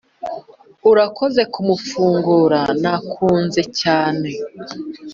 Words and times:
urakoze 0.91 1.41
kumafunguro 1.53 2.59
nakunze 2.81 3.61
cyane 3.79 4.29